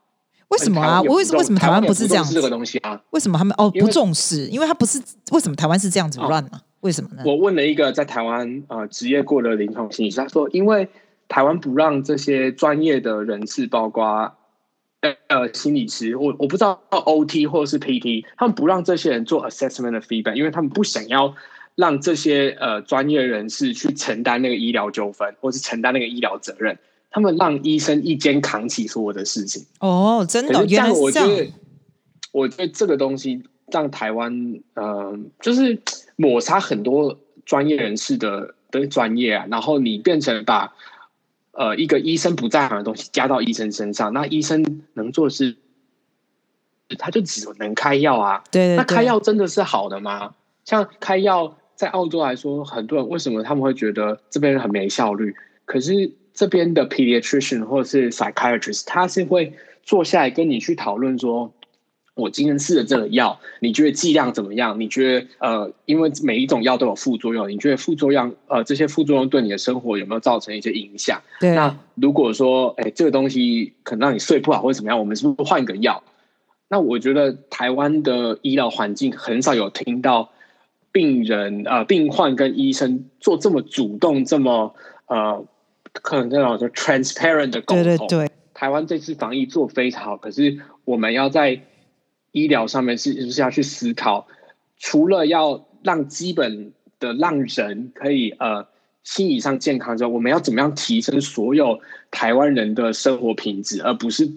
[0.48, 1.00] 为什么啊？
[1.02, 2.34] 为为什么台湾不是这样子？
[2.34, 3.00] 这个东西啊？
[3.10, 4.46] 为什么他们哦不重视？
[4.46, 6.60] 因为他不是为什么台湾是这样子乱呢？
[6.80, 7.22] 为什么呢？
[7.26, 10.88] 我问了一个在台湾呃职业过的临床心理师，他说，因为
[11.28, 14.32] 台湾不让这些专业的人士，包括。
[15.28, 21.34] 呃，心理师，我我不知道 OT 或者是 PT，他们不让这些人做 assessment 的 feedback，因为他们不想要
[21.74, 26.78] 让这些呃专业人士去承担那个医疗纠纷，或是承担那个医疗责任。
[27.14, 29.64] 他们让医生一肩扛起所有的事情。
[29.78, 30.90] 哦，真的，原来。
[30.90, 31.52] 我觉得，
[32.32, 35.80] 我觉得这个东西让台湾，嗯、呃，就是
[36.16, 40.74] 抹杀很多专业人士的的专业啊，然后你变成把。
[41.56, 45.56] 呃，一个医生不在行的东西加到医生身上，那医生能做的是，
[46.98, 48.42] 他就只能开药啊。
[48.50, 50.34] 对，对，对，那开药真的是好的吗？
[50.64, 55.36] 像开药，在澳洲来说，很多人为什么他们会觉得这边很没效率？
[55.64, 61.52] 可是这边的 pediatrician 或者是 psychiatrist，他是会坐下来跟你去讨论说。
[62.16, 64.78] 我今天吃的这个药，你觉得剂量怎么样？
[64.78, 71.20] 你觉得呃，因为每一种药都有副作用，你觉得副作用呃，这些副作用对你的生活有没有造成一些影响？
[71.40, 71.56] 对。
[71.56, 76.04] 那如果说，哎，这个东西可能让你睡不好或者怎么样，我们是不是换个药？
[76.68, 80.30] 那我觉得台湾的医疗环境很少有听到
[80.92, 84.72] 病人呃，病患跟医生做这么主动、这么
[85.06, 85.44] 呃，
[86.02, 87.84] 可能这种说 transparent 的沟通。
[87.84, 88.30] 对对对。
[88.52, 91.60] 台湾这次防疫做非常好，可是我们要在。
[92.36, 94.26] 医疗上面是就是要去思考，
[94.76, 98.66] 除了要让基本的让人可以呃
[99.04, 101.78] 心理上健康之外，我们要怎么样提升所有
[102.10, 104.28] 台湾人的生活品质，而不是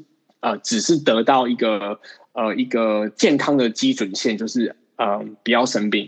[0.42, 2.00] 呃只是得到一个
[2.34, 6.08] 呃一个健康的基准线，就是呃不要生病。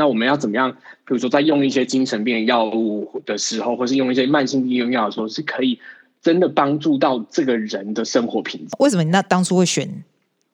[0.00, 0.72] 那我们要怎么样？
[1.04, 5.78] 比如说在用一些精神病药物的时候，或是用一些慢性病用药的时候，是可以
[6.22, 8.74] 真的帮助到这个人的生活品质。
[8.78, 10.02] 为什么你那当初会选？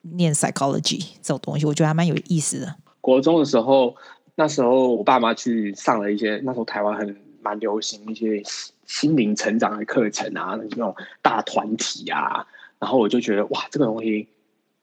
[0.03, 2.77] 念 psychology 这种东西，我觉得还蛮有意思的。
[3.01, 3.95] 国中的时候，
[4.37, 8.41] 那时候我爸妈去上了一些，那时候台湾很蛮流行一些
[8.87, 12.47] 心灵成长的课程啊，那种大团体啊，
[12.79, 14.29] 然后我就觉得哇，这个东西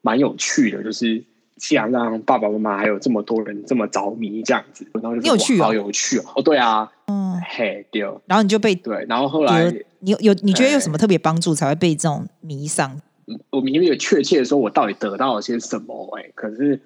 [0.02, 1.24] 蛮有趣的，就是
[1.56, 6.24] 既然让爸爸妈妈还有这么多人这么着迷这样子，然后就有趣、哦，好有趣哦！
[6.36, 13.00] 哦，对啊，嗯，嘿，对，然后你就被对，然后后来你有有你觉得有什么特别帮助才会被这种迷上？
[13.50, 16.18] 我明明有确切的说，我到底得到了些什么？
[16.18, 16.80] 哎，可是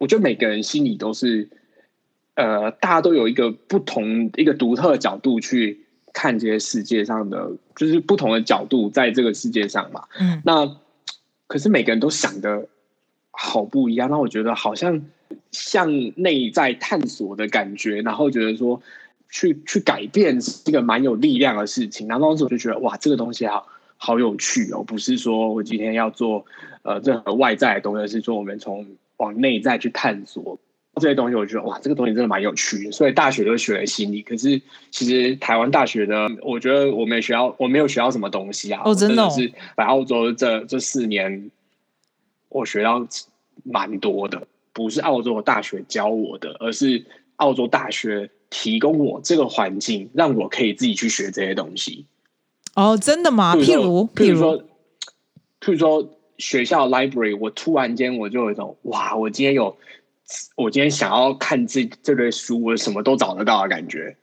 [0.00, 1.48] 我觉得每个人心里都是，
[2.34, 10.02] 呃，大家都有一个不同、一个独特的角度去看这些世界上的，就是不同的角度在这个世界上嘛。
[10.18, 10.76] 嗯，那
[11.46, 12.66] 可是每个人都想的
[13.30, 14.10] 好不一样。
[14.10, 15.02] 那我觉得好像
[15.50, 18.80] 向内在探索的感觉，然后觉得说
[19.28, 22.08] 去去改变是一个蛮有力量的事情。
[22.08, 23.66] 然后当时我就觉得哇，这个东西好。
[23.98, 24.84] 好有趣哦！
[24.84, 26.44] 不是说我今天要做
[26.82, 30.58] 呃任何外在的东西，是说我们从往内在去探索
[31.00, 32.92] 这些东西，我觉得哇，这个东西真的蛮有趣的。
[32.92, 38.80] 所以大学就学了心理，可是其实台湾大学的，我觉得我没学到，我没有学到什么东西啊。
[38.84, 41.50] 哦，真的，哦，是来澳洲这这四年，
[42.48, 43.06] 我学到
[43.62, 47.04] 蛮多的，不是澳洲大学教我的，而是
[47.36, 52.06] 澳洲大学提供我这个环境，让我可以自己去学这些东西。
[52.74, 53.54] 哦，真的吗？
[53.56, 54.58] 譬如，譬如说，
[55.60, 56.10] 譬如说。
[56.38, 59.74] 学校 library，我突然间我就有一种哇，我今天有，
[60.56, 64.16] 我今天想要看这这类书，我什么都找得到的感觉。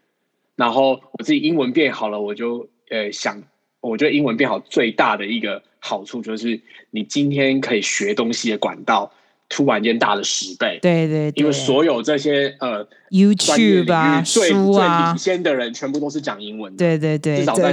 [0.55, 3.41] 然后我自己英文变好了，我就呃想，
[3.81, 6.61] 我觉得英文变好最大的一个好处就是，
[6.91, 9.11] 你今天可以学东西的管道。
[9.53, 17.71] 突然间大了十倍，对对，对，因为所有这些呃，YouTube 啊，最书啊，最领先的人全部都是讲英文的，对对对，至少在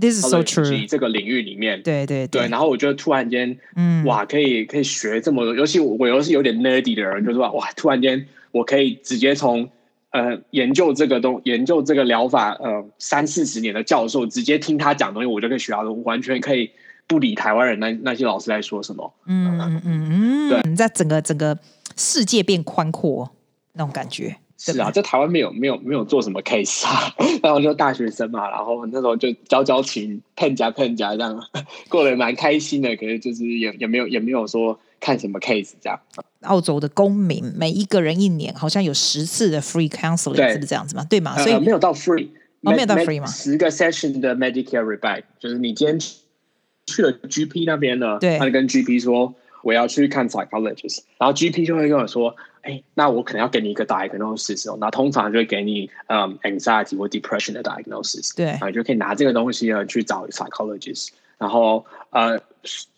[0.00, 9.70] This is so true 这个领域里面，对对对，然后我觉得突然间，嗯，哇，可以可以学这么多，尤其我又是有点 nerdy 的人，就是说哇，突然间我可以直接从
[10.10, 16.72] 呃研究这个东研究这个疗法呃三四十年的教授，直接听他讲东西，我就可以学到，完全可以。
[17.10, 21.58] 不理台湾人那那些老师在说什么，嗯嗯嗯，对，你在整个整个
[21.96, 23.28] 世界变宽阔
[23.72, 31.36] 那种感觉，是啊，在台湾没有没有没有做什么 case 啊， 然后就大学生嘛，然后那时候就交交情，碰夹碰夹这样，
[31.90, 35.98] 过得蛮开心的，可是就是也也没有也没有说看什么 case 这样。
[36.42, 41.04] 澳洲的公民每一个人一年好像有十次的 free counseling，是不是这样子吗？
[41.10, 41.36] 对吗？
[41.38, 42.28] 所以、呃、没有到 free，
[42.62, 43.26] 哦，没有到 free 吗？
[43.26, 45.98] 十个 session 的 Medicare rebate，就是你今天。
[46.90, 62.40] 去了 GP 那边呢，对，他就跟 GP 说我要去看 psychologist，然后 GP 就会跟我说，哎，那我可能要给你一个 diagnosis 哦，那通常就会给你嗯 anxiety 或 depression 的 diagnosis，对，啊，就可以拿这个东西呢去找 psychologist，然后呃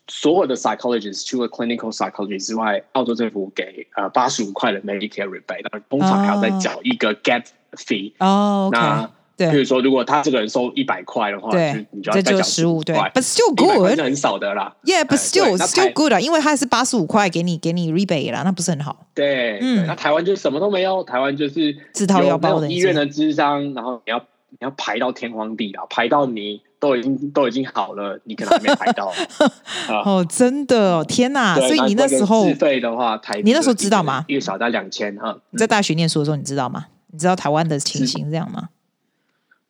[0.07, 9.09] 所有的 psychologist 除了 clinical psychologist 之外，澳洲政府给呃八十五块的 Medicare rebate，那通常还要再缴一个 gap fee，哦，那。
[9.35, 13.11] 对，比如说，如果他这个人收一百块的话，对，你就要再缴十五块。
[13.13, 14.75] But still good，很少的啦。
[14.83, 19.07] Yeah，but still still good 啊，因为他是八十五块给你给你 rebate 啦，那不是很好。
[19.15, 24.19] 对，嗯，那台湾就什么都没有，台湾就是自掏腰包的 医院的智商，然后你要
[24.49, 29.11] 你要排到天荒地老，排到你都已经都已经好了，你可能还没排到。
[30.05, 31.55] 哦，真的哦，天哪！
[31.55, 34.25] 所以你那时候自费的话，台你那时候知道吗？
[34.27, 35.35] 一个小单两千哈。
[35.49, 36.85] 你在大学念书的时候，你知道吗？
[37.11, 38.69] 你知道台湾的情形这样吗？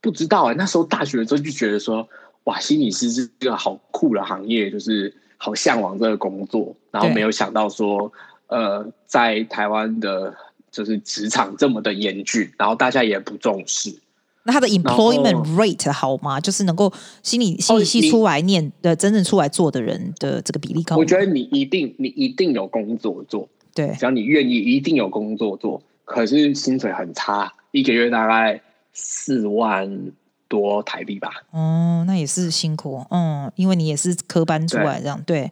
[0.04, 2.06] 不知道哎、欸，那时候大学的时候就觉得说，
[2.44, 8.12] 哇，心理师是一个好酷的行业，就是好向往这个工作，然后没有想到说，
[8.48, 10.36] 呃，在台湾的
[10.70, 13.96] 就是职场这么的严峻，然后大家也不重视。
[14.44, 16.38] 那他的 employment rate 好吗？
[16.38, 20.98] 就是能够心理心理系出来念的、哦、真正出来做的人的这个比例高？
[20.98, 25.82] 我觉得你一定你一定有工作做，对，只要你愿意，一定有工作做。
[26.04, 28.62] 可是薪水很差，一个月大概。
[28.94, 30.12] 四万
[30.48, 31.30] 多台币吧。
[31.52, 33.06] 哦，那也是辛苦。
[33.10, 35.42] 嗯，因为你也是科班出来这样，对。
[35.42, 35.52] 对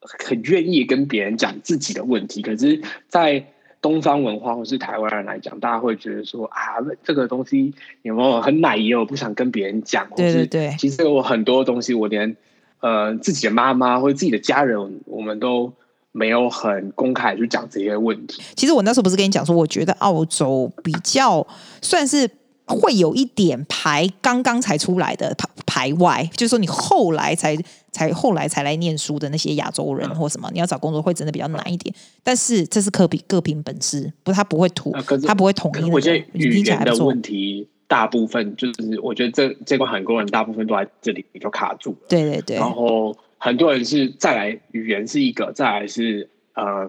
[0.00, 3.44] 很愿意跟别人讲自己的问题，可是，在
[3.80, 10.08] 东方文化或是台湾人来讲，大家会觉得说啊，这个东西有没有很奶油，我不想跟别人讲。
[10.16, 10.74] 对对对。
[10.78, 12.36] 其实我很多东西，我连
[12.80, 15.72] 呃自己的妈妈或者自己的家人，我们都。
[16.14, 18.42] 没有很公开去讲这些问题。
[18.54, 21.46] 其实我那时候不是跟你讲说，我觉得澳洲比较
[21.80, 22.28] 算是
[22.66, 27.56] 会有一点排刚刚才出来的排排外，就是说你后来才
[27.90, 31.94] 才后来才来念书的那些亚洲人或什么，你要找工作会真的比较难一点。
[32.22, 34.92] 但是这是各凭各凭本事，不，他不会统，
[35.26, 35.90] 他不会统一。
[35.90, 42.06] 我觉得语言的问题，大部分就是我觉得这这块很多人大部分都在这里就卡住了。
[42.08, 43.16] 对对对，然后。
[43.44, 46.88] 很多人是再来语言是一个，再来是呃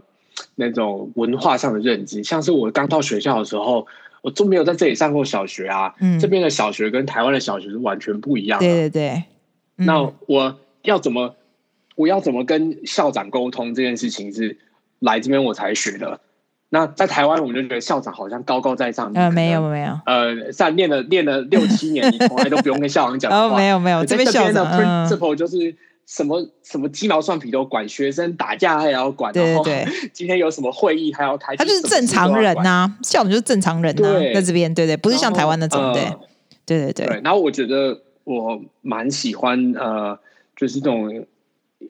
[0.53, 2.23] 那种文化上的认知。
[2.23, 3.87] 像是我刚到学校的时候，
[4.23, 5.93] 我都没有在这里上过小学啊。
[5.99, 8.65] 嗯，这边的小学跟台湾的小学是完全不一样的。
[8.65, 9.23] 对对对。
[9.77, 11.35] 嗯，那我要怎么
[11.95, 14.57] 我要怎么跟校长沟通这件事情是
[14.97, 16.19] 来这边我才学的。
[16.69, 19.11] 那在台湾我们就觉得校长好像高高在上。
[19.13, 19.99] 呃，没有没有。
[20.07, 23.37] 呃，在练了练了六七年，你从来都不用跟校长讲话。
[23.53, 25.75] 哦，没有没有，这边校长的 principal 就是。
[26.05, 36.19] 什么什么鸡毛蒜皮都管，学生打架还要管，对对对， 今天有什么会议还要开，他就是正常人呐、啊，校长就是正常人呐、啊，在这边，对对，不是像台湾那种，对、呃，
[36.65, 37.21] 对对对，对。
[37.23, 40.19] 然后我觉得我蛮喜欢呃，
[40.55, 41.25] 就是这种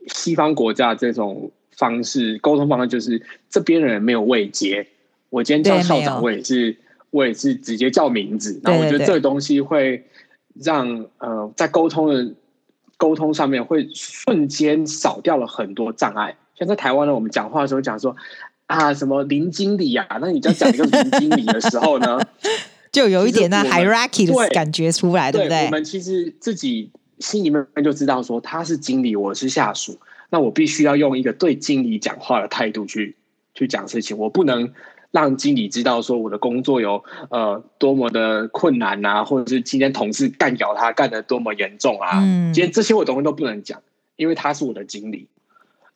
[0.07, 4.87] 西方国家这种方式沟通方式，就是这边人没有位阶，
[5.31, 6.77] 我今天叫校长，我也是
[7.09, 10.05] 我也是直接叫名字，然后我觉得这个东西会
[10.53, 12.31] 让呃在沟通的。
[13.03, 16.37] 沟通上面会瞬间少掉了很多障碍。
[16.57, 18.15] 像在台湾呢，我们讲话的时候讲说
[18.67, 22.17] ：“啊什么林经理啊，那你就要讲一个林经理的时候呢，
[22.93, 25.65] 就有一点那 hierarchy 的感觉出来，对，对不对？
[25.65, 26.89] 我们其实自己
[27.19, 33.17] 心里面就知道说他是经理，我是下属，那我必须要用一个对经理讲话的态度去
[33.53, 34.71] 去讲事情，我不能。
[35.13, 43.79] 让经理知道说我的工作有呃多么的困难啊，或者是今天同事干掉他干得多么严重啊，嗯，今天这些我东西都不能讲，
[44.15, 45.27] 因为他是我的经理。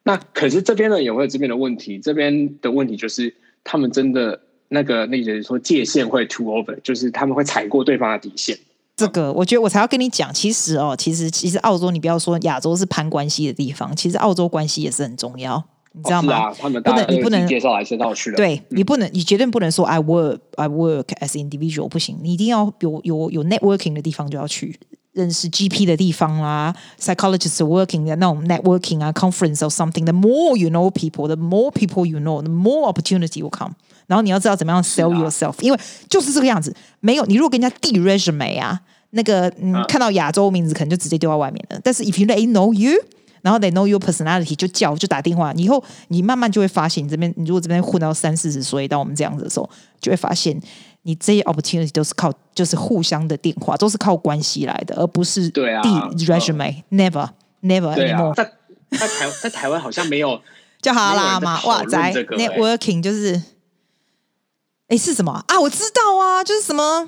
[0.03, 8.55] 那可是这边呢也会有这边的问题，这边的问题就是他们真的那个那个人说界限会 too over，就是他们会踩过对方的底线。
[8.95, 15.63] 这个我觉得我才要跟你讲，其实哦，其实其实澳洲你不要说亚洲是攀关系的地方，其实澳洲关系也是很重要。
[15.96, 16.32] 你知道吗？
[16.32, 18.36] 哦啊、他们不能，你不能介绍来介绍去的。
[18.36, 22.18] 对，你不能，你绝对不能说 I work, I work as individual，不行。
[22.22, 24.80] 你一定要有有有 networking 的地方就要去
[25.12, 32.06] 认识 GP 的地方啦，psychologists working 的那种 networking 啊，conference or something。The more you know people, the more people
[32.06, 33.74] you know, the more opportunity will come。
[34.06, 36.74] 然后你要知道怎么样 sell yourself，、啊、因为就是这个样子。
[37.00, 41.78] 没有你如果跟人家递 resume 啊，那个嗯，啊、看到亚洲名字可能就直接丢到外面了。
[41.84, 42.98] 但是 if you they know you。
[43.47, 45.53] 然后 they know your personality，就叫就打电话。
[45.53, 49.69] 以后你慢慢就会发现，你这边你如果这边混到三四十岁，到我们这样子的时候，
[50.01, 50.59] 就会发现
[51.03, 55.81] 你这些 opportunity 都是靠就是互相的电话，都是靠关系来的，而不是对啊
[56.17, 56.83] resume。
[56.91, 57.29] Never
[57.61, 58.35] never anymore。
[58.35, 58.51] 在
[58.91, 60.41] 在台在台湾好像没有
[60.83, 61.61] 就好啦嘛。
[61.63, 63.41] 哇塞，networking 就是
[64.89, 65.61] 哎是什么啊？
[65.61, 67.07] 我知道啊，就是什么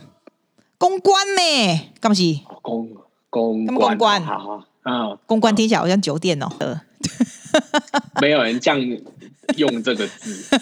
[0.77, 1.91] 公关呢？
[1.99, 2.39] 干嘛去？
[2.61, 2.87] 公
[3.29, 4.63] 公公关好。
[4.83, 6.47] 啊，公关听起来好像酒店哦。
[6.59, 6.81] 呃，
[8.21, 8.79] 没有人这样
[9.57, 10.57] 用这个字，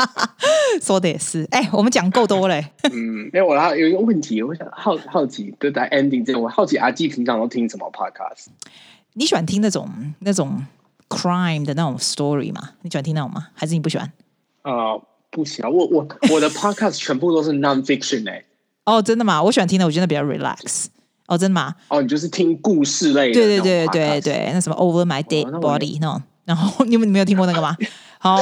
[0.80, 1.46] 说的也是。
[1.50, 2.64] 哎，我们讲够多嘞。
[2.90, 8.46] 嗯，因为我还有一个问题，我想好好奇，就在 ending 这个，我好奇阿 G 平常都听什么 podcast？
[9.14, 9.88] 你喜欢听那种
[10.20, 10.64] 那种
[11.08, 12.70] crime 的那种 story 吗？
[12.82, 13.48] 你喜欢听那种吗？
[13.54, 14.10] 还是你不喜欢？
[14.62, 14.96] 啊，
[15.30, 15.72] 不喜欢。
[15.72, 18.44] 我我我的 podcast 全部都是 non-fiction 哎。
[18.84, 19.42] 哦，真的吗？
[19.42, 20.86] 我喜欢听的，我觉得比较 relax。
[21.30, 21.72] 哦，真的吗？
[21.88, 23.34] 哦，你就是听故事类的。
[23.34, 27.76] 对对对对对，那什么 Over My Dead Body 那种，然后 你们你没有听过那个吗？
[28.18, 28.38] 好，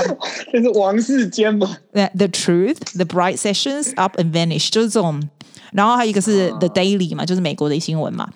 [0.51, 5.29] 这是王世坚吗？The Truth, The Bright Sessions, Up and Vanish，就是这种。
[5.73, 8.29] 然后还有一个是 The Daily 嘛，就是美国的新闻嘛。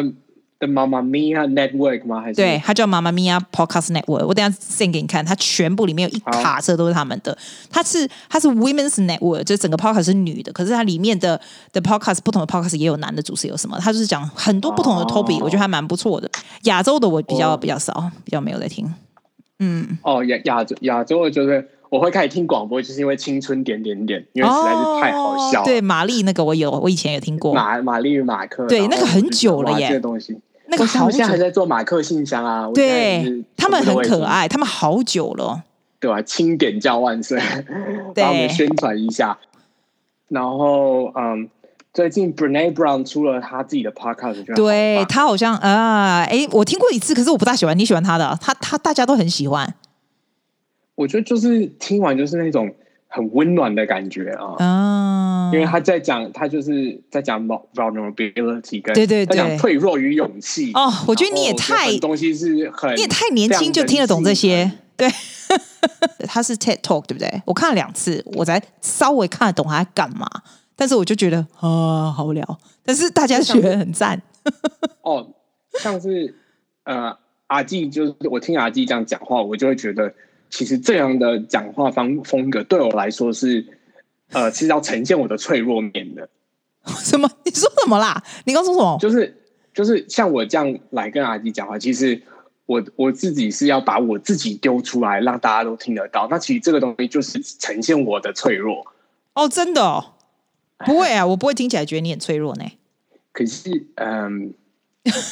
[0.66, 2.20] 嗯 Mamma Mia Network 吗？
[2.20, 4.26] 还是对，它叫 Mamma Mia Podcast Network。
[4.26, 7.36] 我等下 send 给你看，它全部里面有一卡车都是他们的。
[7.70, 11.40] 它是它是 Women's Network，就整个 Podcast 是女的，可是它里面的
[11.72, 13.78] 的 Podcast 不同的 Podcast 也有男的主持，有什么？
[13.80, 16.30] 它就是讲很多不同的 topic，我觉得还蛮不错的。
[16.62, 18.92] 亚洲的我比较比较少，比较没有在听。
[19.58, 25.62] 嗯，哦，亚亚洲亚洲的就是我会开始听广播，就是因为青春点点点，因为实在是太好笑。
[25.64, 27.52] 对，玛丽那个我有，我以前有听过。
[27.54, 30.36] 玛玛丽与马克，对，那个很久了耶，这个东西。
[30.72, 35.62] 那个好像还在做马克信箱啊，对，他们很可爱，他们好久了，
[36.00, 36.20] 对吧？
[36.22, 37.38] 清点叫万岁，
[38.16, 39.38] 帮我们宣传一下。
[40.28, 41.50] 然后，嗯，
[41.92, 47.78] 最近 Brené Brown 出了他自己的 podcast，对他好像啊，哎，我听过一次，可是我不大喜欢。
[47.78, 48.38] 你喜欢他的？
[48.40, 49.74] 他他大家都很喜欢。
[50.94, 52.74] 我觉得就是听完就是那种。
[53.14, 55.01] 很温暖的感觉啊，嗯，
[55.52, 60.72] 因为他在讲，他就是在讲 vulnerability，跟对对对，讲脆弱与勇气。
[60.74, 64.70] 哦，我觉得你也太东西是很，你也太年轻就听得懂这些。
[64.96, 65.08] 对，
[66.26, 67.42] 他是 TED Talk 对不对？
[67.46, 70.26] 我看了两次，我才稍微看得懂他在干嘛，
[70.76, 72.58] 但是我就觉得啊，好无聊。
[72.84, 74.20] 但是大家觉得很赞。
[75.02, 75.28] 哦，
[75.80, 76.34] 像是
[76.84, 80.14] 呃，阿纪就是我听阿纪这样讲话，我就会觉得。
[80.54, 83.66] 其实这样的讲话方风格对我来说是，
[84.32, 86.28] 呃，其实要呈现我的脆弱面的。
[87.02, 87.30] 什么？
[87.44, 88.22] 你说什么啦？
[88.44, 88.98] 你刚说什么？
[89.00, 89.42] 就是
[89.72, 92.20] 就是像我这样来跟阿吉讲话，其实
[92.66, 96.26] 我我自己是要把我自己丢出来，让大家都听得到。
[96.30, 98.86] 那其实这个东西就是呈现我的脆弱。
[99.34, 100.14] 哦，真的哦？
[100.84, 102.64] 不会啊，我不会听起来觉得你很脆弱呢。
[103.32, 104.52] 可是，嗯，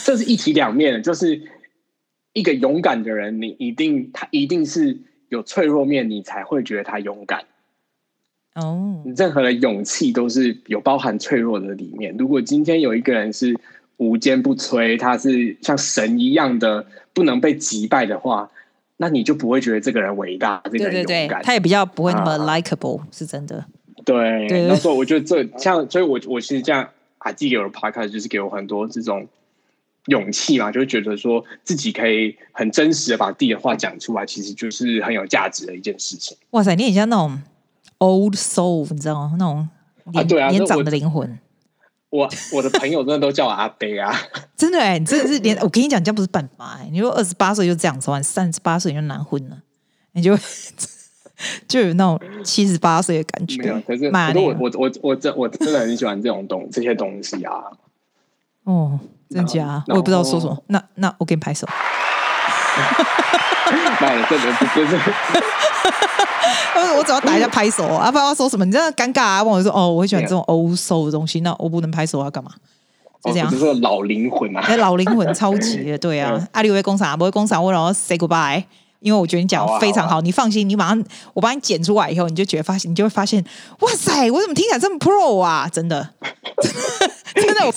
[0.04, 1.42] 这是一体两面，就是
[2.32, 5.00] 一个勇敢的人，你一定他一定是。
[5.30, 7.44] 有脆弱面，你才会觉得他勇敢。
[8.54, 12.14] 哦，任何的勇气都是有包含脆弱的里面。
[12.18, 13.58] 如果今天有一个人是
[13.96, 18.50] 无坚不摧，他是像神一样的不能被击败的话，
[18.96, 21.06] 那你就不会觉得这个人伟大，这个人勇敢。
[21.06, 23.64] 对对对，他也比较不会那么 likable，啊，是真的。
[24.04, 29.28] 对，那时候我觉得这像，所以我我其实这样啊，寄给我的 podcast 就是给我很多这种。
[30.06, 36.34] 勇气嘛，就会觉得说自己可以很真实的把自己的话讲出来，其实就是很有价值的一件事情。
[36.53, 37.38] 哇塞，你很像那种
[38.01, 39.36] old soul，你知道吗？
[39.38, 39.68] 那种
[40.12, 41.38] 年、啊对啊、年长的灵魂。
[42.11, 44.12] 我我的朋友真的都叫我阿伯啊，
[44.59, 46.90] 真的哎、欸，你真的是连我跟你讲，这样不是办法哎、欸。
[46.90, 49.57] 你说二十八岁就这样子，完三十八岁你就难婚了，
[50.14, 50.36] 你就
[51.68, 53.62] 就有那种七十八岁的感觉。
[53.62, 57.53] 没有，可是可是我我我我真我真的很喜欢这种东这些东西啊。
[58.64, 58.98] 哦，
[59.30, 59.84] 真假？
[59.86, 60.61] 我也不知道说什么。
[60.66, 61.64] 那那我给你拍手。
[64.11, 64.98] 那你这个不是？
[66.96, 68.64] 我只要打一下拍手啊，不知道说什么？
[68.64, 69.42] 你真的尴尬啊？
[69.42, 72.50] 问我说哦，我很喜欢这种 old soul 的东西，那我不能拍手要干嘛？
[73.24, 73.48] 就这样。
[73.48, 76.36] 比如说老灵魂嘛，哎，老灵魂超级的，对啊。
[76.52, 78.64] 阿里会工厂，不会工厂，我然后 say goodbye。
[79.00, 81.02] 因为我觉得你讲的非常好，好啊、你放心，你马上
[81.32, 83.42] 我把你剪出来以后，你就觉得发现，你就会发现，
[83.80, 85.66] 哇塞，我怎么听起来这么 pro 啊？
[85.72, 86.06] 真的，
[87.34, 87.72] 真的，我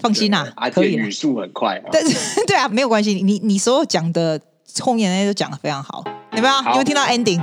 [0.00, 4.38] 放心呐、啊，可以，语速很快，但是对啊，没有关系，你你所有讲的
[4.82, 6.02] 后面那些都讲的非常好，
[6.32, 6.54] 有没有？
[6.54, 7.40] 好有没有听到 ending？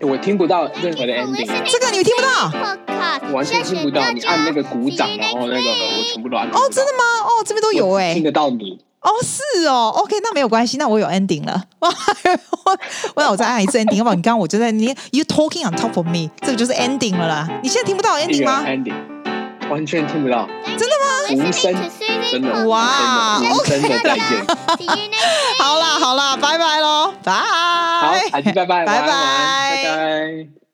[0.00, 6.46] 我听不到任何的 ending，这个你听不到，完全听不到，你按那个鼓掌，然后那个我全部都按。
[6.48, 7.04] 哦，真的吗？
[7.24, 8.78] 哦，这边都有哎、欸，听得到你。
[9.00, 11.62] 哦，是哦，OK，那没有关系，那我有 ending 了。
[11.78, 11.88] 我
[13.14, 14.14] 我那我再按一次 ending，好不好？
[14.14, 17.48] 你刚刚我就在你，you talking on top of me，这个就是 ending 了啦。
[17.62, 18.94] 你现在听不到 ending 吗？ending
[19.70, 21.05] 完全听不到，真的吗？
[21.34, 21.74] 无声，
[22.30, 24.46] 真的哇无声的再见。
[25.58, 27.32] 好啦好啦，拜拜喽，拜。
[27.32, 30.65] 好，拜拜，拜拜，拜拜。